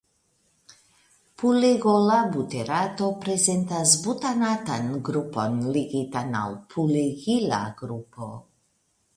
Pulegola 1.41 2.15
buterato 2.37 3.11
prezentas 3.25 3.93
butanatan 4.07 4.89
grupon 5.11 5.63
ligitan 5.77 6.37
al 6.43 6.59
pulegila 6.73 7.61
grupo. 7.85 8.33